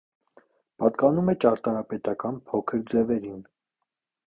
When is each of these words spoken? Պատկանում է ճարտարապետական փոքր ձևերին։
Պատկանում 0.83 1.29
է 1.33 1.35
ճարտարապետական 1.45 2.41
փոքր 2.49 2.83
ձևերին։ 2.95 3.39